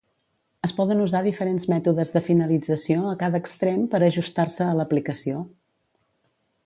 Es 0.67 0.71
poden 0.77 1.01
usar 1.03 1.19
diferents 1.27 1.67
mètodes 1.73 2.13
de 2.15 2.23
finalització 2.29 3.03
a 3.11 3.13
cada 3.25 3.43
extrem 3.43 3.85
per 3.93 4.01
a 4.01 4.09
ajustar-se 4.09 4.67
a 4.71 4.75
l'aplicació. 4.81 5.45